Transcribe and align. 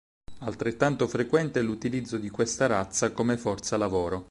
Altrettanto 0.39 1.07
frequente 1.07 1.59
è 1.59 1.61
l'utilizzo 1.61 2.17
di 2.17 2.31
questa 2.31 2.65
razza 2.65 3.11
come 3.11 3.37
forza-lavoro. 3.37 4.19